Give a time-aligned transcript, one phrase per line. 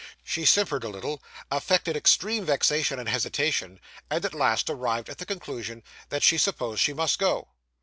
[0.23, 1.21] She simpered a little,
[1.51, 6.81] affected extreme vexation and hesitation, and at last arrived at the conclusion that she supposed
[6.81, 7.49] she must go.